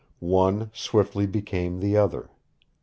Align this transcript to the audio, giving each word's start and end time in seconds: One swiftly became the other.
One 0.23 0.71
swiftly 0.73 1.27
became 1.27 1.79
the 1.79 1.95
other. 1.95 2.31